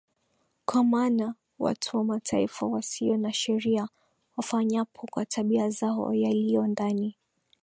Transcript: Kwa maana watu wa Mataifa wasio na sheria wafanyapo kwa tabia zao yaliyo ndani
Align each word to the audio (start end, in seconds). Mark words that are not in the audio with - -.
Kwa 0.65 0.83
maana 0.83 1.35
watu 1.59 1.97
wa 1.97 2.03
Mataifa 2.03 2.65
wasio 2.65 3.17
na 3.17 3.33
sheria 3.33 3.87
wafanyapo 4.37 5.07
kwa 5.11 5.25
tabia 5.25 5.69
zao 5.69 6.13
yaliyo 6.13 6.67
ndani 6.67 7.17